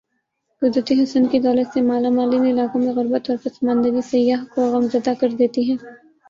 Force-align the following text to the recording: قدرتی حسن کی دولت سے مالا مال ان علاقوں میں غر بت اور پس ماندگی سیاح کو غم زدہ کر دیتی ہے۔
قدرتی 0.61 0.95
حسن 1.03 1.25
کی 1.27 1.39
دولت 1.39 1.67
سے 1.73 1.81
مالا 1.81 2.09
مال 2.09 2.33
ان 2.35 2.45
علاقوں 2.45 2.81
میں 2.81 2.93
غر 2.93 3.07
بت 3.11 3.29
اور 3.29 3.37
پس 3.43 3.61
ماندگی 3.63 4.01
سیاح 4.09 4.43
کو 4.55 4.69
غم 4.71 4.87
زدہ 4.93 5.13
کر 5.19 5.29
دیتی 5.39 5.69
ہے۔ 5.71 5.75